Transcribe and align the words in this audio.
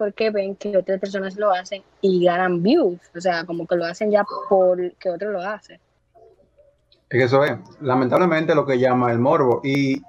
porque 0.00 0.30
ven 0.30 0.56
que 0.56 0.74
otras 0.74 0.98
personas 0.98 1.36
lo 1.36 1.52
hacen 1.52 1.82
y 2.00 2.24
ganan 2.24 2.62
views, 2.62 2.98
o 3.14 3.20
sea, 3.20 3.44
como 3.44 3.66
que 3.66 3.76
lo 3.76 3.84
hacen 3.84 4.10
ya 4.10 4.24
por 4.48 4.94
que 4.94 5.10
otro 5.10 5.30
lo 5.30 5.42
hace. 5.42 5.74
Es 5.74 7.18
que 7.18 7.22
eso 7.24 7.44
es, 7.44 7.58
lamentablemente, 7.82 8.54
lo 8.54 8.64
que 8.64 8.78
llama 8.78 9.12
el 9.12 9.18
morbo. 9.18 9.60
Y 9.62 10.00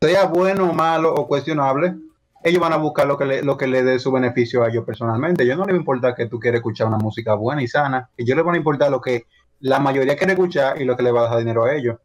sea 0.00 0.24
bueno, 0.24 0.72
malo 0.72 1.14
o 1.14 1.28
cuestionable, 1.28 1.94
ellos 2.42 2.60
van 2.60 2.72
a 2.72 2.76
buscar 2.76 3.06
lo 3.06 3.16
que 3.16 3.24
le, 3.24 3.42
lo 3.44 3.56
que 3.56 3.68
le 3.68 3.84
dé 3.84 4.00
su 4.00 4.10
beneficio 4.10 4.64
a 4.64 4.68
ellos 4.68 4.84
personalmente. 4.84 5.46
Yo 5.46 5.54
no 5.54 5.64
les 5.64 5.74
va 5.74 5.76
a 5.76 5.80
importar 5.80 6.16
que 6.16 6.26
tú 6.26 6.40
quieras 6.40 6.58
escuchar 6.58 6.88
una 6.88 6.98
música 6.98 7.34
buena 7.34 7.62
y 7.62 7.68
sana, 7.68 8.10
yo 8.18 8.34
les 8.34 8.44
van 8.44 8.56
a 8.56 8.58
importar 8.58 8.90
lo 8.90 9.00
que 9.00 9.26
la 9.60 9.78
mayoría 9.78 10.16
quiere 10.16 10.32
escuchar 10.32 10.82
y 10.82 10.84
lo 10.84 10.96
que 10.96 11.04
le 11.04 11.12
va 11.12 11.20
a 11.20 11.30
dar 11.30 11.38
dinero 11.38 11.66
a 11.66 11.72
ellos. 11.72 11.98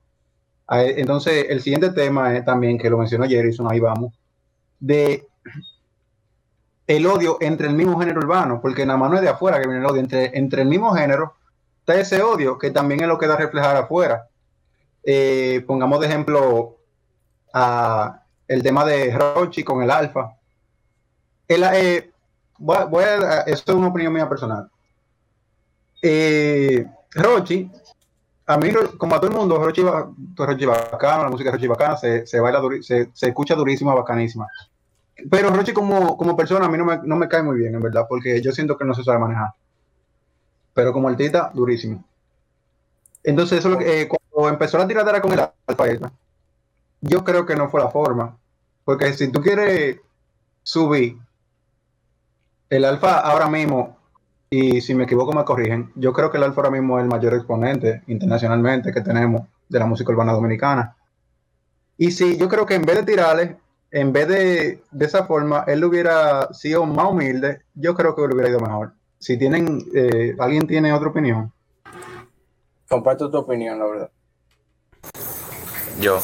Entonces, 0.70 1.48
el 1.50 1.60
siguiente 1.60 1.90
tema 1.90 2.38
es 2.38 2.46
también, 2.46 2.78
que 2.78 2.88
lo 2.88 3.00
mencionó 3.00 3.26
Jerison, 3.26 3.66
ahí 3.72 3.80
vamos, 3.80 4.14
de 4.80 5.26
el 6.96 7.08
odio 7.08 7.38
entre 7.40 7.68
el 7.68 7.74
mismo 7.74 8.00
género 8.00 8.20
urbano, 8.20 8.60
porque 8.62 8.86
nada 8.86 8.98
más 8.98 9.10
no 9.10 9.16
es 9.16 9.22
de 9.22 9.30
afuera 9.30 9.60
que 9.60 9.68
viene 9.68 9.80
el 9.80 9.86
odio, 9.86 10.02
entre, 10.02 10.38
entre 10.38 10.62
el 10.64 10.68
mismo 10.68 10.94
género 10.94 11.36
está 11.80 11.96
ese 11.96 12.22
odio 12.22 12.58
que 12.58 12.72
también 12.72 13.02
es 13.02 13.08
lo 13.08 13.18
que 13.18 13.28
da 13.28 13.36
a 13.36 13.38
reflejar 13.38 13.76
afuera. 13.76 14.28
Eh, 15.04 15.64
pongamos 15.66 16.00
de 16.00 16.08
ejemplo 16.08 16.78
el 18.48 18.64
tema 18.64 18.86
de 18.86 19.18
Rochi 19.18 19.64
con 19.64 19.82
el 19.82 19.92
Alfa. 19.92 20.36
El, 21.48 21.64
eh, 21.64 22.12
esto 23.48 23.72
es 23.72 23.78
una 23.78 23.88
opinión 23.88 24.14
mía 24.14 24.30
personal. 24.30 24.70
Eh, 26.02 26.86
Rochi 27.12 27.70
a 28.48 28.58
mí, 28.58 28.70
como 28.98 29.16
a 29.16 29.20
todo 29.20 29.32
el 29.32 29.38
mundo, 29.38 29.58
Rochi, 29.64 29.82
Rochi 30.36 30.66
bacano, 30.66 31.24
la 31.24 31.30
música 31.30 31.50
de 31.50 31.58
Rochi 31.58 31.68
bacana, 31.68 31.96
se, 31.96 32.28
se 32.28 32.40
baila, 32.40 32.62
se, 32.82 33.10
se, 33.14 33.28
escucha 33.30 33.56
durísima, 33.56 33.94
bacanísima. 33.94 34.48
Pero 35.30 35.50
Rochi 35.50 35.74
como, 35.74 36.18
como 36.18 36.36
persona 36.36 36.66
a 36.66 36.70
mí 36.70 36.78
no 36.78 36.86
me, 36.86 37.00
no 37.04 37.16
me 37.16 37.28
cae 37.28 37.44
muy 37.44 37.58
bien, 37.58 37.76
en 37.76 37.82
verdad, 37.82 38.06
porque 38.08 38.42
yo 38.42 38.52
siento 38.52 38.78
que 38.78 38.86
no 38.86 38.94
se 38.94 39.04
sabe 39.04 39.20
manejar. 39.20 39.54
Pero 40.74 40.94
como 40.94 41.10
artista, 41.10 41.52
durísimo. 41.54 42.04
Entonces, 43.24 43.60
eso 43.60 43.80
eh, 43.82 44.08
cuando 44.08 44.50
empezó 44.50 44.78
la 44.78 44.88
tiradera 44.88 45.22
con 45.22 45.34
el 45.34 45.40
alfa, 45.40 46.12
yo 47.02 47.24
creo 47.24 47.46
que 47.46 47.56
no 47.56 47.70
fue 47.70 47.82
la 47.82 47.90
forma. 47.90 48.38
Porque 48.84 49.14
si 49.14 49.32
tú 49.32 49.42
quieres 49.42 50.00
subir, 50.64 51.18
el 52.70 52.86
alfa 52.86 53.20
ahora 53.20 53.50
mismo 53.50 53.98
y 54.54 54.82
si 54.82 54.94
me 54.94 55.06
equivoco 55.06 55.32
me 55.32 55.46
corrigen, 55.46 55.94
yo 55.96 56.12
creo 56.12 56.30
que 56.30 56.36
el 56.36 56.44
Alfa 56.44 56.60
ahora 56.60 56.72
mismo 56.72 56.98
es 56.98 57.04
el 57.04 57.10
mayor 57.10 57.34
exponente 57.36 58.04
internacionalmente 58.08 58.92
que 58.92 59.00
tenemos 59.00 59.44
de 59.70 59.80
la 59.80 59.86
música 59.86 60.12
urbana 60.12 60.34
dominicana. 60.34 60.98
Y 61.98 62.12
si 62.12 62.38
yo 62.38 62.50
creo 62.50 62.66
que 62.66 62.76
en 62.76 62.82
vez 62.82 62.98
de 62.98 63.04
tirarle, 63.04 63.58
en 63.92 64.14
vez 64.14 64.28
de, 64.28 64.84
de 64.92 65.06
esa 65.06 65.26
forma, 65.26 65.66
él 65.68 65.84
hubiera 65.84 66.52
sido 66.54 66.86
más 66.86 67.12
humilde, 67.12 67.62
yo 67.76 67.94
creo 67.94 68.16
que 68.16 68.22
hubiera 68.22 68.50
ido 68.50 68.60
mejor. 68.60 68.94
Si 69.20 69.38
tienen, 69.38 69.86
eh, 69.94 70.36
alguien 70.40 70.66
tiene 70.66 70.94
otra 70.94 71.10
opinión. 71.10 71.52
Comparto 72.88 73.30
tu 73.30 73.38
opinión, 73.38 73.78
la 73.80 73.86
verdad. 73.86 74.12
Yo. 76.00 76.20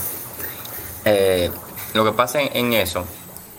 Eh, 1.05 1.51
lo 1.93 2.03
que 2.03 2.11
pasa 2.11 2.41
en 2.41 2.73
eso 2.73 3.05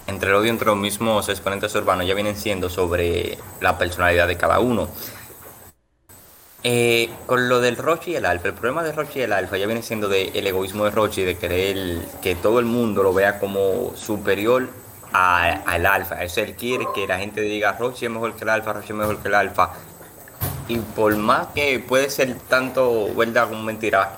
entre 0.08 0.30
el 0.30 0.36
odio 0.36 0.50
entre 0.50 0.66
los 0.66 0.76
mismos 0.76 1.28
exponentes 1.28 1.74
urbanos 1.74 2.06
ya 2.06 2.14
vienen 2.14 2.34
siendo 2.34 2.70
sobre 2.70 3.38
la 3.60 3.76
personalidad 3.78 4.26
de 4.26 4.36
cada 4.36 4.58
uno. 4.58 4.88
Eh, 6.70 7.08
con 7.24 7.48
lo 7.48 7.62
del 7.62 7.78
Rochi 7.78 8.10
y 8.10 8.16
el 8.16 8.26
Alfa, 8.26 8.48
el 8.48 8.52
problema 8.52 8.82
de 8.82 8.92
Rochi 8.92 9.20
y 9.20 9.22
el 9.22 9.32
Alfa 9.32 9.56
ya 9.56 9.64
viene 9.64 9.80
siendo 9.80 10.06
del 10.06 10.46
egoísmo 10.46 10.84
de 10.84 10.90
Rochi, 10.90 11.22
de 11.22 11.38
querer 11.38 11.98
que 12.20 12.34
todo 12.34 12.58
el 12.58 12.66
mundo 12.66 13.02
lo 13.02 13.14
vea 13.14 13.38
como 13.38 13.96
superior 13.96 14.68
al 15.10 15.86
Alfa. 15.86 16.22
Eso 16.22 16.42
él 16.42 16.54
quiere 16.56 16.86
que 16.94 17.06
la 17.06 17.18
gente 17.18 17.40
diga 17.40 17.72
Rochi 17.72 18.04
es 18.04 18.10
mejor 18.10 18.34
que 18.34 18.44
el 18.44 18.50
Alfa, 18.50 18.74
Rochi 18.74 18.88
es 18.88 18.98
mejor 18.98 19.16
que 19.16 19.28
el 19.28 19.34
Alfa. 19.34 19.70
Y 20.68 20.76
por 20.76 21.16
más 21.16 21.46
que 21.54 21.78
puede 21.78 22.10
ser 22.10 22.36
tanto 22.50 23.14
verdad 23.14 23.48
como 23.48 23.62
mentira, 23.62 24.16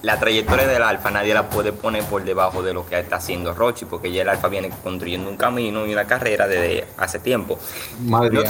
la 0.00 0.18
trayectoria 0.18 0.66
del 0.66 0.82
Alfa 0.82 1.10
nadie 1.10 1.34
la 1.34 1.50
puede 1.50 1.74
poner 1.74 2.02
por 2.04 2.24
debajo 2.24 2.62
de 2.62 2.72
lo 2.72 2.86
que 2.86 2.98
está 2.98 3.16
haciendo 3.16 3.52
Rochi, 3.52 3.84
porque 3.84 4.10
ya 4.10 4.22
el 4.22 4.30
Alfa 4.30 4.48
viene 4.48 4.70
construyendo 4.82 5.28
un 5.28 5.36
camino 5.36 5.86
y 5.86 5.92
una 5.92 6.06
carrera 6.06 6.48
desde 6.48 6.86
hace 6.96 7.18
tiempo. 7.18 7.58
no 8.00 8.42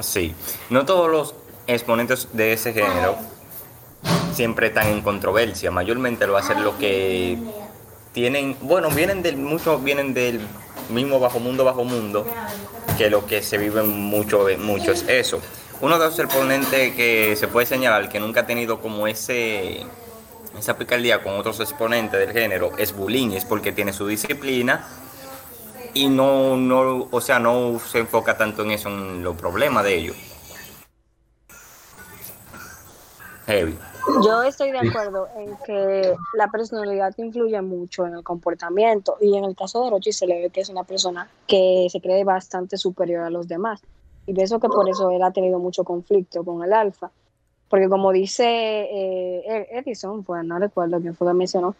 sí, 0.00 0.34
no 0.68 0.84
todos 0.84 1.10
los 1.10 1.39
exponentes 1.74 2.28
de 2.32 2.52
ese 2.52 2.72
género 2.72 3.16
siempre 4.32 4.68
están 4.68 4.88
en 4.88 5.02
controversia, 5.02 5.70
mayormente 5.70 6.26
lo 6.26 6.36
hacen 6.36 6.62
los 6.64 6.74
que 6.76 7.38
tienen, 8.12 8.56
bueno, 8.62 8.90
vienen 8.90 9.22
del, 9.22 9.36
muchos 9.36 9.82
vienen 9.82 10.14
del 10.14 10.40
mismo 10.88 11.20
bajo 11.20 11.40
mundo, 11.40 11.64
bajo 11.64 11.84
mundo, 11.84 12.26
que 12.96 13.10
lo 13.10 13.26
que 13.26 13.42
se 13.42 13.58
vive 13.58 13.82
mucho, 13.82 14.46
mucho 14.58 14.92
es 14.92 15.04
eso. 15.08 15.40
Uno 15.80 15.98
de 15.98 16.06
los 16.06 16.18
exponentes 16.18 16.94
que 16.94 17.36
se 17.36 17.48
puede 17.48 17.66
señalar 17.66 18.08
que 18.08 18.20
nunca 18.20 18.40
ha 18.40 18.46
tenido 18.46 18.80
como 18.80 19.06
ese 19.06 19.84
esa 20.58 20.76
picardía 20.76 21.22
con 21.22 21.38
otros 21.38 21.60
exponentes 21.60 22.20
del 22.20 22.32
género 22.32 22.72
es 22.76 22.94
bullying, 22.94 23.30
es 23.30 23.44
porque 23.44 23.72
tiene 23.72 23.92
su 23.92 24.06
disciplina 24.06 24.86
y 25.94 26.08
no, 26.08 26.56
no, 26.56 27.08
o 27.10 27.20
sea, 27.20 27.38
no 27.38 27.80
se 27.90 27.98
enfoca 27.98 28.36
tanto 28.36 28.62
en 28.62 28.72
eso, 28.72 28.88
en 28.88 29.22
los 29.22 29.36
problemas 29.36 29.84
de 29.84 29.94
ellos. 29.94 30.16
Heavy. 33.50 33.76
Yo 34.24 34.42
estoy 34.42 34.70
de 34.70 34.78
acuerdo 34.78 35.28
en 35.36 35.56
que 35.66 36.14
la 36.36 36.48
personalidad 36.48 37.12
influye 37.18 37.60
mucho 37.62 38.06
en 38.06 38.14
el 38.14 38.22
comportamiento 38.22 39.16
y 39.20 39.36
en 39.36 39.44
el 39.44 39.54
caso 39.56 39.84
de 39.84 39.90
Rochi 39.90 40.12
se 40.12 40.26
le 40.26 40.40
ve 40.40 40.50
que 40.50 40.60
es 40.60 40.68
una 40.68 40.84
persona 40.84 41.28
que 41.46 41.86
se 41.90 42.00
cree 42.00 42.24
bastante 42.24 42.76
superior 42.76 43.24
a 43.24 43.30
los 43.30 43.48
demás 43.48 43.82
y 44.26 44.34
pienso 44.34 44.60
que 44.60 44.68
por 44.68 44.88
eso 44.88 45.10
él 45.10 45.22
ha 45.22 45.32
tenido 45.32 45.58
mucho 45.58 45.84
conflicto 45.84 46.44
con 46.44 46.62
el 46.62 46.72
alfa 46.72 47.10
porque 47.70 47.88
como 47.88 48.12
dice 48.12 48.44
eh, 48.44 49.68
Edison, 49.70 50.24
pues 50.24 50.44
no 50.44 50.58
recuerdo 50.58 51.00
quién 51.00 51.14
fue 51.14 51.28
que 51.28 51.34
mencionó, 51.34 51.76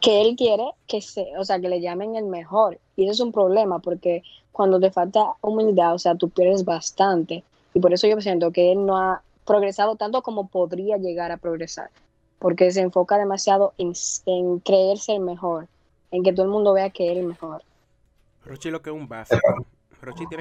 que 0.00 0.20
él 0.20 0.36
quiere 0.36 0.64
que 0.86 1.00
se, 1.00 1.26
o 1.38 1.44
sea, 1.44 1.58
que 1.58 1.70
le 1.70 1.80
llamen 1.80 2.16
el 2.16 2.26
mejor. 2.26 2.78
Y 2.96 3.04
eso 3.04 3.12
es 3.12 3.20
un 3.20 3.32
problema, 3.32 3.78
porque 3.78 4.22
cuando 4.52 4.78
te 4.78 4.90
falta 4.90 5.36
humildad, 5.40 5.94
o 5.94 5.98
sea, 5.98 6.14
tú 6.16 6.28
pierdes 6.28 6.66
bastante. 6.66 7.42
Y 7.72 7.80
por 7.80 7.94
eso 7.94 8.06
yo 8.06 8.20
siento 8.20 8.50
que 8.52 8.72
él 8.72 8.84
no 8.84 8.98
ha 8.98 9.22
progresado 9.50 9.96
tanto 9.96 10.22
como 10.22 10.48
podría 10.48 10.96
llegar 10.96 11.32
a 11.32 11.36
progresar, 11.36 11.90
porque 12.38 12.70
se 12.70 12.80
enfoca 12.80 13.18
demasiado 13.18 13.72
en, 13.78 13.92
en 14.26 14.60
creerse 14.60 15.14
el 15.14 15.20
mejor, 15.20 15.66
en 16.10 16.22
que 16.22 16.32
todo 16.32 16.46
el 16.46 16.52
mundo 16.52 16.72
vea 16.72 16.90
que 16.90 17.10
él 17.10 17.18
es 17.18 17.22
el 17.22 17.28
mejor. 17.28 17.62
Rochi 18.44 18.70
lo 18.70 18.80
que 18.80 18.90
es 18.90 18.96
un 18.96 19.08
básico 19.08 19.66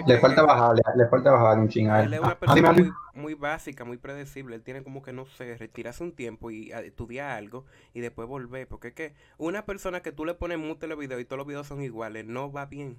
le 0.07 0.19
falta 0.19 0.43
bajarle, 0.43 0.81
le 0.95 1.07
falta 1.07 1.31
bajar 1.31 1.59
un 1.59 1.67
ching 1.67 1.89
Él 1.89 2.13
es 2.13 2.19
una 2.19 2.29
ah, 2.29 2.39
persona 2.39 2.71
muy, 2.71 2.91
muy, 3.13 3.33
básica, 3.33 3.83
muy 3.83 3.97
predecible. 3.97 4.55
Él 4.55 4.63
tiene 4.63 4.83
como 4.83 5.01
que, 5.01 5.11
no 5.11 5.25
sé, 5.25 5.57
retirarse 5.57 6.03
un 6.03 6.13
tiempo 6.13 6.49
y 6.49 6.71
estudiar 6.71 7.31
algo 7.31 7.65
y 7.93 7.99
después 7.99 8.27
volver. 8.27 8.67
Porque 8.67 8.89
es 8.89 8.93
que 8.93 9.13
una 9.37 9.65
persona 9.65 10.01
que 10.01 10.11
tú 10.11 10.25
le 10.25 10.33
pones 10.33 10.57
mute 10.57 10.87
los 10.87 10.97
videos 10.97 11.21
y 11.21 11.25
todos 11.25 11.39
los 11.39 11.47
videos 11.47 11.67
son 11.67 11.81
iguales, 11.81 12.25
no 12.25 12.51
va 12.51 12.65
bien. 12.65 12.97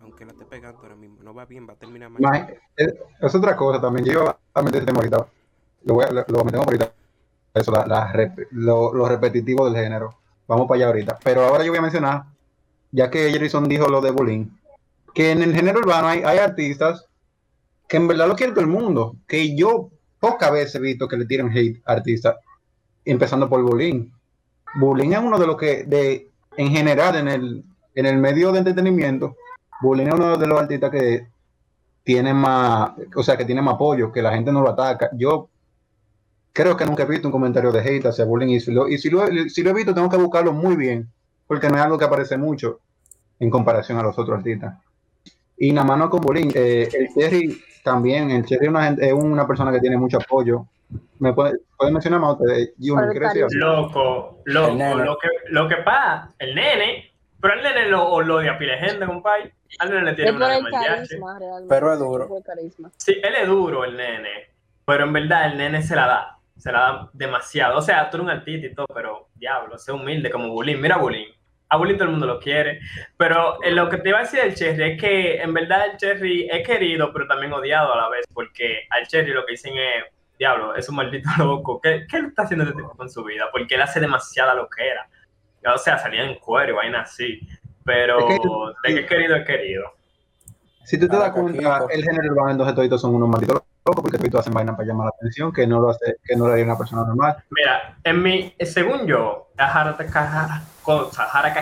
Aunque 0.00 0.24
la 0.24 0.32
esté 0.32 0.44
pegando 0.46 0.80
ahora 0.80 0.96
mismo, 0.96 1.22
no 1.22 1.34
va 1.34 1.44
bien, 1.44 1.68
va 1.68 1.74
a 1.74 1.76
terminar 1.76 2.10
mal. 2.10 2.58
es, 2.76 3.34
otra 3.34 3.54
cosa 3.54 3.80
también. 3.80 4.06
Yo 4.06 4.36
este 4.54 4.90
ahorita. 4.90 5.26
Lo 5.84 6.44
metemos 6.44 6.66
ahorita. 6.66 6.92
Eso, 7.52 7.72
la, 7.72 8.34
lo, 8.52 8.94
lo 8.94 9.08
repetitivo 9.08 9.68
del 9.68 9.82
género. 9.82 10.14
Vamos 10.46 10.66
para 10.66 10.76
allá 10.76 10.86
ahorita. 10.86 11.18
Pero 11.22 11.44
ahora 11.44 11.64
yo 11.64 11.70
voy 11.70 11.78
a 11.78 11.82
mencionar, 11.82 12.24
ya 12.90 13.10
que 13.10 13.30
Jerison 13.30 13.68
dijo 13.68 13.88
lo 13.88 14.00
de 14.00 14.10
bullying 14.10 14.46
que 15.14 15.32
en 15.32 15.42
el 15.42 15.54
género 15.54 15.80
urbano 15.80 16.08
hay, 16.08 16.38
artistas 16.38 17.06
que 17.88 17.96
en 17.96 18.08
verdad 18.08 18.28
lo 18.28 18.36
quiere 18.36 18.52
todo 18.52 18.62
el 18.62 18.70
mundo, 18.70 19.16
que 19.26 19.56
yo 19.56 19.90
pocas 20.20 20.52
veces 20.52 20.76
he 20.76 20.80
visto 20.80 21.08
que 21.08 21.16
le 21.16 21.26
tiren 21.26 21.50
hate 21.50 21.82
a 21.84 21.92
artistas, 21.92 22.36
empezando 23.04 23.48
por 23.48 23.62
Bullying. 23.62 24.08
Bullying 24.74 25.10
es 25.10 25.18
uno 25.18 25.38
de 25.38 25.46
los 25.46 25.56
que, 25.56 25.84
de, 25.84 26.30
en 26.56 26.70
general, 26.70 27.16
en 27.16 27.28
el, 27.28 27.64
en 27.94 28.06
el 28.06 28.18
medio 28.18 28.52
de 28.52 28.58
entretenimiento, 28.58 29.36
Bullying 29.80 30.08
es 30.08 30.14
uno 30.14 30.36
de 30.36 30.46
los 30.46 30.60
artistas 30.60 30.90
que 30.90 31.26
tiene 32.02 32.34
más, 32.34 32.92
o 33.14 33.22
sea, 33.22 33.36
que 33.36 33.44
tiene 33.44 33.62
más 33.62 33.74
apoyo, 33.74 34.12
que 34.12 34.22
la 34.22 34.32
gente 34.32 34.52
no 34.52 34.62
lo 34.62 34.70
ataca. 34.70 35.10
Yo 35.12 35.48
creo 36.52 36.76
que 36.76 36.86
nunca 36.86 37.04
he 37.04 37.06
visto 37.06 37.28
un 37.28 37.32
comentario 37.32 37.72
de 37.72 37.80
hate 37.80 38.06
hacia 38.06 38.24
Bullying 38.24 38.48
y 38.48 38.60
si 38.60 38.72
lo, 38.72 38.88
y 38.88 38.98
si 38.98 39.10
lo, 39.10 39.26
si 39.48 39.62
lo 39.62 39.70
he 39.70 39.74
visto 39.74 39.94
tengo 39.94 40.10
que 40.10 40.16
buscarlo 40.16 40.52
muy 40.52 40.76
bien, 40.76 41.08
porque 41.46 41.68
no 41.68 41.76
es 41.76 41.82
algo 41.82 41.98
que 41.98 42.04
aparece 42.04 42.36
mucho 42.36 42.80
en 43.38 43.50
comparación 43.50 43.98
a 43.98 44.02
los 44.02 44.18
otros 44.18 44.38
artistas. 44.38 44.78
Y 45.56 45.72
nada 45.72 45.86
más 45.86 45.98
no 45.98 46.10
con 46.10 46.20
Bolín, 46.20 46.50
eh, 46.54 46.88
el 46.92 47.08
Cherry 47.14 47.60
también, 47.84 48.30
el 48.30 48.44
Cherry 48.44 48.66
es 48.66 48.70
una, 48.70 48.88
es 48.88 49.12
una 49.12 49.46
persona 49.46 49.72
que 49.72 49.80
tiene 49.80 49.96
mucho 49.96 50.18
apoyo. 50.18 50.66
¿Me 51.18 51.32
puede, 51.32 51.58
puede 51.76 51.92
mencionar 51.92 52.20
más 52.20 52.40
ustedes? 52.40 52.72
Loco, 53.52 54.42
loco, 54.44 54.74
lo 54.74 55.18
que, 55.18 55.28
lo 55.50 55.68
que 55.68 55.76
pasa, 55.76 56.34
el 56.38 56.54
nene, 56.54 57.09
pero 57.40 57.54
el 57.54 57.62
nene 57.62 57.88
lo, 57.88 58.20
lo 58.20 58.36
odia 58.36 58.58
pile 58.58 58.76
gente, 58.78 59.06
compadre. 59.06 59.54
Al 59.78 59.90
nene 59.90 60.04
le 60.04 60.12
tiene 60.14 60.32
una 60.32 60.58
carisma, 60.70 61.38
Pero 61.68 61.92
es 61.92 61.98
duro. 61.98 62.28
Sí, 62.96 63.20
él 63.22 63.34
es 63.34 63.46
duro, 63.46 63.84
el 63.84 63.96
nene. 63.96 64.50
Pero 64.84 65.04
en 65.04 65.12
verdad 65.12 65.46
el 65.46 65.56
nene 65.56 65.82
se 65.82 65.96
la 65.96 66.06
da. 66.06 66.36
Se 66.56 66.70
la 66.70 66.80
da 66.80 67.10
demasiado. 67.12 67.78
O 67.78 67.82
sea, 67.82 68.10
tú 68.10 68.18
eres 68.18 68.24
un 68.24 68.30
artista 68.30 68.66
y 68.66 68.74
todo, 68.74 68.86
pero 68.92 69.28
diablo, 69.34 69.78
sé 69.78 69.92
humilde 69.92 70.30
como 70.30 70.50
Bulín. 70.50 70.80
Mira 70.80 70.98
Bulín. 70.98 71.28
a 71.68 71.76
Bully 71.76 71.94
todo 71.94 72.04
el 72.04 72.10
mundo 72.10 72.26
lo 72.26 72.40
quiere. 72.40 72.80
Pero 73.16 73.62
eh, 73.62 73.70
lo 73.70 73.88
que 73.88 73.98
te 73.98 74.10
iba 74.10 74.18
a 74.18 74.22
decir 74.22 74.40
del 74.40 74.54
Cherry 74.54 74.92
es 74.92 75.00
que 75.00 75.40
en 75.40 75.54
verdad 75.54 75.86
el 75.86 75.96
Cherry 75.96 76.48
es 76.50 76.66
querido, 76.66 77.12
pero 77.12 77.26
también 77.26 77.52
odiado 77.52 77.94
a 77.94 77.96
la 77.96 78.08
vez, 78.08 78.26
porque 78.34 78.86
al 78.90 79.06
Cherry 79.06 79.32
lo 79.32 79.46
que 79.46 79.52
dicen 79.52 79.74
es, 79.78 80.04
diablo, 80.38 80.74
es 80.74 80.88
un 80.88 80.96
maldito 80.96 81.28
loco. 81.38 81.80
¿Qué, 81.80 82.06
qué 82.10 82.18
está 82.18 82.42
haciendo 82.42 82.64
este 82.64 82.76
tipo 82.76 82.94
con 82.96 83.08
su 83.08 83.24
vida? 83.24 83.48
Porque 83.52 83.76
él 83.76 83.82
hace 83.82 84.00
demasiada 84.00 84.54
loquera. 84.54 85.08
O 85.66 85.78
sea, 85.78 85.98
salía 85.98 86.24
en 86.24 86.36
cuero 86.36 86.72
y 86.72 86.76
vaina 86.76 87.02
así. 87.02 87.40
Pero 87.84 88.28
de 88.84 88.94
que 88.94 89.00
es 89.00 89.06
querido 89.06 89.36
es 89.36 89.46
querido. 89.46 89.84
Si 90.84 90.98
tú 90.98 91.08
te 91.08 91.16
das 91.16 91.30
cuenta, 91.32 91.86
el 91.90 92.02
género 92.02 92.32
urbano 92.32 92.50
entonces 92.50 92.74
todos 92.74 93.00
son 93.00 93.14
unos 93.14 93.28
malditos 93.28 93.62
locos 93.84 94.02
porque 94.02 94.18
todos 94.18 94.40
hacen 94.40 94.54
vaina 94.54 94.76
para 94.76 94.88
llamar 94.88 95.06
la 95.06 95.12
atención, 95.16 95.52
que 95.52 95.66
no 95.66 95.80
lo 95.80 95.90
hace, 95.90 96.16
que 96.24 96.36
no 96.36 96.46
lo 96.46 96.52
haría 96.52 96.64
una 96.64 96.78
persona 96.78 97.04
normal. 97.04 97.36
Mira, 97.50 97.96
en 98.04 98.22
mi, 98.22 98.54
según 98.60 99.06
yo, 99.06 99.50
Haraka 99.56 100.06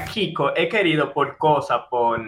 Kiko 0.05 0.57
he 0.57 0.69
querido 0.69 1.13
por 1.13 1.37
cosas, 1.37 1.83
por, 1.91 2.21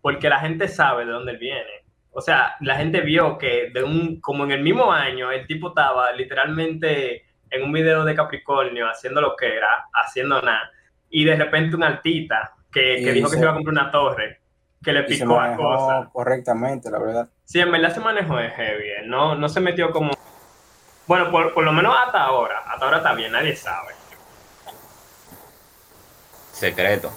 porque 0.00 0.28
la 0.28 0.40
gente 0.40 0.68
sabe 0.68 1.04
de 1.04 1.12
dónde 1.12 1.32
él 1.32 1.38
viene. 1.38 1.84
O 2.12 2.20
sea, 2.20 2.56
la 2.60 2.76
gente 2.76 3.00
vio 3.00 3.38
que 3.38 3.70
de 3.72 3.84
un, 3.84 4.20
como 4.20 4.44
en 4.44 4.50
el 4.50 4.62
mismo 4.62 4.92
año, 4.92 5.30
el 5.30 5.46
tipo 5.46 5.68
estaba 5.68 6.10
literalmente 6.12 7.24
en 7.50 7.62
un 7.62 7.72
video 7.72 8.04
de 8.04 8.14
Capricornio 8.14 8.88
haciendo 8.88 9.20
lo 9.20 9.36
que 9.36 9.56
era, 9.56 9.86
haciendo 9.92 10.40
nada, 10.42 10.70
y 11.10 11.24
de 11.24 11.36
repente 11.36 11.76
una 11.76 11.88
altita 11.88 12.54
que, 12.72 13.02
que 13.04 13.12
dijo 13.12 13.28
que 13.28 13.36
se 13.36 13.42
iba 13.42 13.50
a 13.50 13.54
comprar 13.54 13.72
una 13.72 13.90
torre, 13.90 14.40
que 14.82 14.92
le 14.92 15.02
picó 15.02 15.38
a 15.38 15.56
cosas. 15.56 16.08
Correctamente, 16.12 16.90
la 16.90 16.98
verdad. 16.98 17.28
Sí, 17.44 17.60
en 17.60 17.70
verdad 17.72 17.92
se 17.92 18.00
manejó 18.00 18.36
de 18.36 18.50
heavy, 18.50 19.06
no, 19.06 19.34
no 19.34 19.48
se 19.48 19.60
metió 19.60 19.90
como... 19.90 20.12
Bueno, 21.06 21.30
por, 21.30 21.52
por 21.52 21.64
lo 21.64 21.72
menos 21.72 21.94
hasta 22.06 22.22
ahora, 22.22 22.60
hasta 22.66 22.84
ahora 22.84 22.98
está 22.98 23.12
bien, 23.14 23.32
nadie 23.32 23.56
sabe. 23.56 23.92
Secreto. 26.52 27.10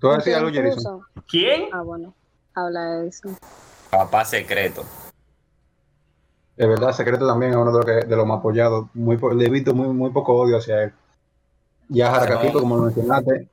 ¿Tú 0.00 0.10
decir 0.10 0.34
algo, 0.34 0.50
Jerison? 0.50 1.02
¿Quién? 1.28 1.68
Ah, 1.72 1.82
bueno, 1.82 2.14
habla 2.54 2.84
de 2.84 3.08
eso. 3.08 3.30
Papá 3.90 4.24
secreto. 4.24 4.84
De 6.56 6.66
verdad, 6.66 6.92
secreto 6.92 7.26
también 7.26 7.52
es 7.52 7.56
uno 7.56 7.72
de 7.72 7.78
los, 7.78 7.84
que, 7.84 8.06
de 8.06 8.16
los 8.16 8.26
más 8.26 8.38
apoyados. 8.38 8.86
Muy, 8.94 9.18
le 9.34 9.46
he 9.46 9.50
visto 9.50 9.74
muy, 9.74 9.88
muy 9.88 10.10
poco 10.10 10.34
odio 10.34 10.58
hacia 10.58 10.84
él. 10.84 10.92
Ya 11.88 12.10
Jarakapito, 12.10 12.60
como 12.60 12.76
lo 12.76 12.82
mencionaste, 12.84 13.48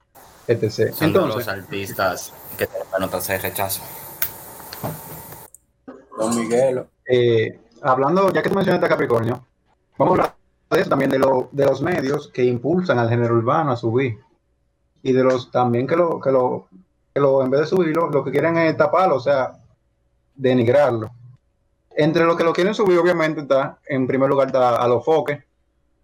etc. 0.47 0.93
Son 0.93 1.07
Entonces, 1.07 1.35
los 1.35 1.47
artistas 1.47 2.33
que 2.57 2.67
te 2.67 2.77
notas 2.99 3.27
de 3.27 3.37
rechazo. 3.37 3.81
Don 6.17 6.35
Miguelo. 6.35 6.87
Eh, 7.07 7.59
hablando, 7.81 8.31
ya 8.31 8.41
que 8.41 8.49
tú 8.49 8.55
mencionaste 8.55 8.85
a 8.85 8.89
Capricornio, 8.89 9.45
vamos 9.97 10.19
a 10.19 10.23
hablar 10.23 10.35
de 10.69 10.81
eso 10.81 10.89
también, 10.89 11.11
de, 11.11 11.19
lo, 11.19 11.49
de 11.51 11.65
los 11.65 11.81
medios 11.81 12.27
que 12.29 12.43
impulsan 12.43 12.99
al 12.99 13.09
género 13.09 13.35
urbano 13.35 13.71
a 13.71 13.77
subir 13.77 14.19
y 15.03 15.13
de 15.13 15.23
los 15.23 15.51
también 15.51 15.85
que 15.85 15.95
lo, 15.95 16.19
que 16.19 16.31
lo, 16.31 16.67
que 17.13 17.21
lo 17.21 17.43
en 17.43 17.51
vez 17.51 17.61
de 17.61 17.67
subirlo, 17.67 18.09
lo 18.09 18.23
que 18.23 18.31
quieren 18.31 18.57
es 18.57 18.75
taparlo, 18.75 19.15
o 19.15 19.19
sea, 19.19 19.53
denigrarlo. 20.35 21.11
Entre 21.91 22.25
los 22.25 22.35
que 22.35 22.43
lo 22.43 22.51
quieren 22.51 22.73
subir, 22.73 22.97
obviamente, 22.97 23.41
está, 23.41 23.77
en 23.87 24.07
primer 24.07 24.27
lugar, 24.27 24.47
está 24.47 24.75
a 24.75 24.87
los 24.87 25.05
foques, 25.05 25.43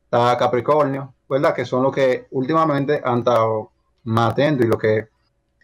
está 0.06 0.38
Capricornio, 0.38 1.13
¿verdad? 1.31 1.56
Que 1.56 1.66
son 1.66 1.83
los 1.83 1.94
que 1.94 2.28
últimamente 2.31 3.01
han 3.04 3.19
estado 3.19 3.72
más 4.04 4.36
y 4.38 4.68
lo 4.68 4.78
que. 4.78 5.07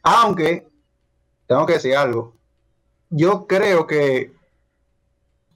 Aunque, 0.01 0.65
tengo 1.45 1.65
que 1.65 1.73
decir 1.73 1.95
algo, 1.95 2.33
yo 3.09 3.45
creo 3.45 3.85
que 3.85 4.33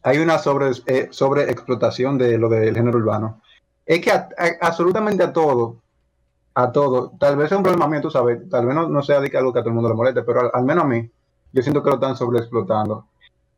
hay 0.04 0.18
una 0.18 0.38
sobre, 0.38 0.72
eh, 0.86 1.08
sobre 1.12 1.50
explotación 1.50 2.18
de 2.18 2.38
lo 2.38 2.50
del 2.50 2.75
género 2.75 2.98
urbano. 2.98 3.42
Es 3.86 4.02
que 4.02 4.12
absolutamente 4.62 5.24
a 5.24 5.34
todo 5.34 5.78
a 6.54 6.72
todo. 6.72 7.13
Tal 7.18 7.38
vez 7.38 7.52
es 7.52 7.58
un 7.58 7.63
problema 7.63 7.88
mío, 7.88 8.10
sabes, 8.10 8.50
tal 8.50 8.66
vez 8.66 8.75
no, 8.75 9.02
sea 9.02 9.22
de 9.22 9.30
que 9.30 9.38
algo 9.38 9.54
que 9.54 9.60
a 9.60 9.62
todo 9.62 9.69
el 9.69 9.75
mundo 9.75 9.90
le 9.90 9.96
moleste, 9.96 10.24
pero 10.24 10.54
al, 10.54 10.66
menos 10.66 10.84
a 10.84 10.88
mí, 10.88 11.10
yo 11.54 11.62
siento 11.62 11.81
que 11.81 11.90
lo 11.90 11.96
están 11.96 12.18
sobreexplotando. 12.18 13.08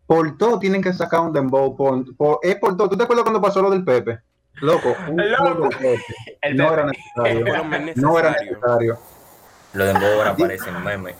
Por 0.06 0.38
todo 0.38 0.60
tienen 0.60 0.82
que 0.82 0.94
sacar 0.94 1.22
un 1.22 1.34
dembow, 1.34 1.76
por, 1.76 2.40
es 2.42 2.56
por 2.58 2.78
todo. 2.78 2.90
¿Tú 2.90 2.98
te 2.98 3.04
acuerdas 3.04 3.24
cuando 3.24 3.42
pasó 3.42 3.62
lo 3.62 3.72
del 3.72 3.84
Pepe? 3.84 4.20
Loco, 4.62 4.96
un 5.10 5.18
Loco. 5.18 5.70
no 6.54 6.74
era 6.74 6.86
necesario. 6.86 7.46
No 7.96 8.20
era 8.20 8.32
necesario. 8.32 9.00
Lo 9.74 9.86
de 9.86 9.94
dembow 9.94 10.12
ahora 10.12 10.36
parece 10.36 10.72
meme. 10.72 11.16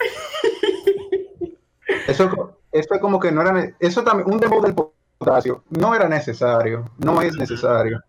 Eso, 2.08 2.58
eso 2.72 2.94
es 2.94 3.02
como 3.02 3.20
que 3.20 3.32
no 3.32 3.42
era, 3.42 3.74
eso 3.80 4.04
también, 4.04 4.30
un 4.30 4.40
dembow 4.40 4.62
del 4.62 4.76
potasio, 5.18 5.64
no 5.70 5.96
era 5.96 6.08
necesario, 6.08 6.92
no 6.98 7.22
es 7.22 7.36
necesario. 7.36 8.02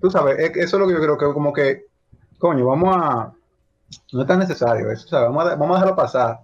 Tú 0.00 0.10
sabes, 0.10 0.38
eso 0.38 0.76
es 0.76 0.80
lo 0.80 0.86
que 0.86 0.94
yo 0.94 1.00
creo 1.00 1.16
que 1.16 1.32
como 1.32 1.52
que 1.52 1.86
coño, 2.38 2.66
vamos 2.66 2.94
a. 2.94 3.32
No 4.12 4.20
es 4.22 4.26
tan 4.26 4.38
necesario 4.38 4.90
eso, 4.90 5.08
vamos, 5.10 5.46
a, 5.46 5.56
vamos 5.56 5.70
a 5.70 5.74
dejarlo 5.74 5.96
pasar. 5.96 6.40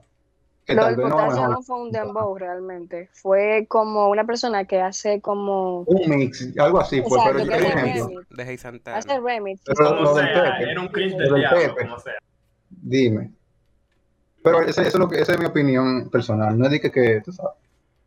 Que 0.71 0.77
tal 0.77 0.95
vez 0.95 1.09
no, 1.09 1.49
no 1.49 1.63
fue 1.63 1.83
un 1.83 1.91
dembow 1.91 2.39
realmente, 2.39 3.11
fue 3.13 3.67
como 3.69 4.09
una 4.09 4.25
persona 4.25 4.67
que 4.67 4.81
hace 4.81 5.21
como. 5.21 5.81
Un 5.81 6.09
mix, 6.09 6.57
algo 6.59 6.79
así, 6.79 7.03
pues, 7.03 7.21
pero 7.27 7.45
yo 7.45 7.51
ejemplo. 7.51 8.23
De 8.31 8.57
Santana. 8.57 8.99
Hace 8.99 9.19
remix. 9.19 9.63
Pero 9.65 10.01
lo, 10.01 10.15
del 10.15 10.33
Pepe. 10.33 10.71
Era 10.71 10.81
un 10.81 10.89
Chris 10.89 11.17
del 11.17 11.45
Pepe. 11.51 11.87
Como 11.87 11.99
sea. 11.99 12.15
Dime. 12.71 13.33
Pero 14.45 14.63
ese, 14.63 14.83
eso 14.83 14.91
es 14.91 14.95
lo 14.95 15.09
que, 15.09 15.21
esa 15.21 15.33
es 15.33 15.41
mi 15.41 15.47
opinión 15.47 16.09
personal, 16.09 16.57
no 16.57 16.67
es 16.67 16.71
de 16.71 16.81
que, 16.81 16.93
que 16.93 17.21
tú 17.21 17.33
sabes. 17.33 17.57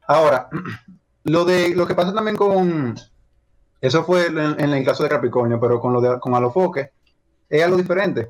Ahora, 0.08 0.48
lo 1.26 1.44
de 1.44 1.76
lo 1.76 1.86
que 1.86 1.96
pasa 1.96 2.14
también 2.14 2.38
con. 2.38 2.96
Eso 3.82 4.06
fue 4.06 4.28
en, 4.28 4.40
en 4.40 4.70
el 4.70 4.86
caso 4.86 5.04
de 5.04 5.10
Capricornio, 5.10 5.60
pero 5.60 5.82
con 5.82 5.92
lo 5.92 6.00
de 6.00 6.18
con 6.22 6.34
Alofoque 6.34 6.92
es 7.50 7.62
algo 7.62 7.76
diferente. 7.76 8.30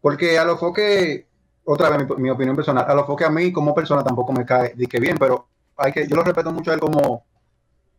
Porque 0.00 0.38
a 0.38 0.44
lo 0.44 0.56
foque, 0.56 1.27
otra 1.70 1.90
vez 1.90 2.08
mi, 2.16 2.30
opinión 2.30 2.56
personal, 2.56 2.86
a 2.88 2.94
lo 2.94 3.04
foque 3.04 3.26
a 3.26 3.30
mí 3.30 3.52
como 3.52 3.74
persona 3.74 4.02
tampoco 4.02 4.32
me 4.32 4.46
cae 4.46 4.72
de 4.74 4.86
que 4.86 4.98
bien, 4.98 5.18
pero 5.18 5.46
hay 5.76 5.92
que, 5.92 6.08
yo 6.08 6.16
lo 6.16 6.24
respeto 6.24 6.50
mucho 6.50 6.70
a 6.70 6.74
él 6.74 6.80
como 6.80 7.24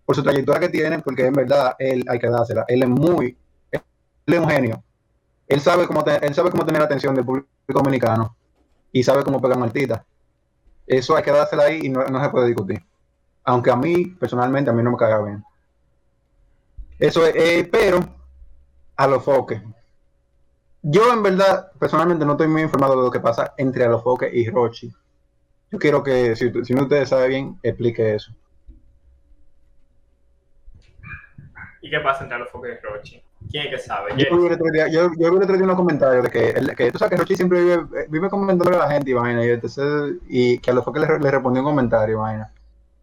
por 0.06 0.16
su 0.16 0.24
trayectoria 0.24 0.62
que 0.62 0.70
tiene, 0.70 1.00
porque 1.00 1.28
en 1.28 1.34
verdad 1.34 1.76
él 1.78 2.04
hay 2.10 2.18
que 2.18 2.28
dársela. 2.28 2.66
Él 2.68 2.82
es 2.82 2.90
muy, 2.90 3.38
él 3.72 3.82
es 4.26 4.40
un 4.40 4.50
genio. 4.50 4.84
Él 5.48 5.62
sabe 5.62 5.86
cómo, 5.86 6.04
él 6.04 6.34
sabe 6.34 6.50
cómo 6.50 6.66
tener 6.66 6.82
la 6.82 6.86
atención 6.86 7.14
del 7.14 7.24
público 7.24 7.48
dominicano 7.68 8.36
y 8.92 9.04
sabe 9.04 9.24
cómo 9.24 9.40
pegar 9.40 9.60
martita. 9.60 10.04
Eso 10.88 11.16
hay 11.16 11.22
que 11.22 11.32
dársela 11.32 11.66
ahí 11.66 11.82
y 11.84 11.90
no, 11.90 12.02
se 12.24 12.30
puede 12.30 12.48
discutir. 12.48 12.84
Aunque 13.44 13.70
a 13.70 13.76
mí, 13.76 14.08
personalmente, 14.20 14.72
a 14.72 14.74
mí 14.74 14.82
no 14.82 14.92
me 14.92 14.98
caiga 14.98 15.22
bien. 15.22 15.44
Eso 16.98 17.24
es, 17.24 17.36
eh, 17.36 17.70
pero 17.72 18.00
a 18.96 19.08
los 19.08 19.24
foques, 19.24 19.62
yo 20.82 21.12
en 21.14 21.24
verdad, 21.24 21.72
personalmente 21.78 22.26
no 22.26 22.34
estoy 22.34 22.48
muy 22.48 22.62
informado 22.62 22.96
de 22.98 23.04
lo 23.04 23.12
que 23.12 23.20
pasa 23.20 23.54
entre 23.58 23.86
Alofoque 23.86 24.30
y 24.32 24.50
Rochi. 24.50 24.92
Yo 25.72 25.78
quiero 25.78 26.04
que, 26.04 26.36
si, 26.36 26.52
si 26.64 26.74
no 26.74 26.84
ustedes 26.84 27.10
sabe 27.10 27.28
bien, 27.28 27.60
explique 27.62 28.16
eso. 28.16 28.34
¿Y 31.82 31.90
qué 31.90 32.00
pasa 32.00 32.24
entre 32.24 32.38
Alofoque 32.38 32.70
y 32.70 32.86
Rochi? 32.86 33.24
¿Quién 33.50 33.68
es 33.68 33.70
que 33.72 33.80
sabe? 33.80 34.12
Yo 34.18 34.38
vi 34.38 34.48
el 34.48 34.54
otro 34.54 34.72
día, 34.72 34.88
yo, 34.90 35.12
yo 35.18 35.32
vi 35.32 35.64
unos 35.64 35.76
comentarios 35.76 36.24
de 36.24 36.30
que, 36.30 36.76
que, 36.76 36.92
tú 36.92 36.98
sabes 36.98 37.12
que 37.12 37.18
Rochi 37.18 37.36
siempre 37.36 37.62
vive, 37.62 38.08
vive 38.10 38.30
comentándole 38.30 38.76
a 38.76 38.80
la 38.80 38.92
gente 38.92 39.12
y 39.12 39.14
vaina, 39.14 39.46
y, 39.46 39.50
entonces, 39.50 40.18
y 40.28 40.60
que 40.60 40.72
Alofoque 40.72 41.00
le, 41.00 41.08
le 41.20 41.32
respondió 41.32 41.62
un 41.62 41.70
comentario, 41.70 42.20
vaina. 42.20 42.52